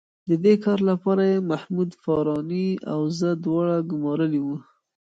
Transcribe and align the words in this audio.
د 0.29 0.31
دې 0.43 0.53
کار 0.63 0.79
لپاره 0.89 1.23
یې 1.31 1.45
محمود 1.51 1.89
فاراني 2.03 2.67
او 2.91 3.01
زه 3.19 3.29
دواړه 3.45 3.75
ګومارلي 3.89 4.41
وو. 4.43 4.57